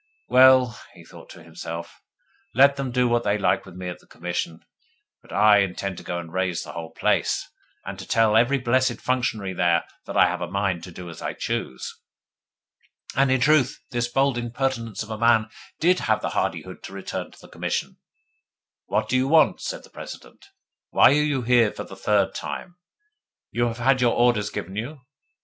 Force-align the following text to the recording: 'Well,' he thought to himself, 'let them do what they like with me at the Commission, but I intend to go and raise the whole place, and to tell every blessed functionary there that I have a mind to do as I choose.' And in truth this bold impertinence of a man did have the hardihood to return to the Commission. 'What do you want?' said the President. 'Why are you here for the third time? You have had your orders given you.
'Well,' 0.29 0.79
he 0.95 1.05
thought 1.05 1.29
to 1.29 1.43
himself, 1.43 2.01
'let 2.55 2.75
them 2.75 2.89
do 2.89 3.07
what 3.07 3.23
they 3.23 3.37
like 3.37 3.67
with 3.67 3.75
me 3.75 3.87
at 3.87 3.99
the 3.99 4.07
Commission, 4.07 4.65
but 5.21 5.31
I 5.31 5.59
intend 5.59 5.97
to 5.97 6.03
go 6.03 6.17
and 6.17 6.33
raise 6.33 6.63
the 6.63 6.71
whole 6.71 6.89
place, 6.89 7.47
and 7.85 7.99
to 7.99 8.07
tell 8.07 8.35
every 8.35 8.57
blessed 8.57 8.99
functionary 8.99 9.53
there 9.53 9.83
that 10.07 10.17
I 10.17 10.25
have 10.25 10.41
a 10.41 10.49
mind 10.49 10.83
to 10.85 10.91
do 10.91 11.07
as 11.07 11.21
I 11.21 11.33
choose.' 11.33 12.01
And 13.15 13.29
in 13.31 13.41
truth 13.41 13.77
this 13.91 14.07
bold 14.07 14.39
impertinence 14.39 15.03
of 15.03 15.11
a 15.11 15.19
man 15.19 15.51
did 15.79 15.99
have 15.99 16.23
the 16.23 16.29
hardihood 16.29 16.81
to 16.85 16.93
return 16.93 17.29
to 17.29 17.39
the 17.39 17.47
Commission. 17.47 17.97
'What 18.87 19.07
do 19.07 19.15
you 19.15 19.27
want?' 19.27 19.61
said 19.61 19.83
the 19.83 19.91
President. 19.91 20.47
'Why 20.89 21.11
are 21.11 21.13
you 21.13 21.43
here 21.43 21.71
for 21.71 21.83
the 21.83 21.95
third 21.95 22.33
time? 22.33 22.77
You 23.51 23.67
have 23.67 23.77
had 23.77 24.01
your 24.01 24.15
orders 24.15 24.49
given 24.49 24.75
you. 24.77 25.01